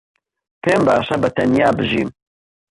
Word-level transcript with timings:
پێم 0.61 0.81
باشە 0.87 1.15
بەتەنیا 1.21 1.69
بژیم. 1.77 2.09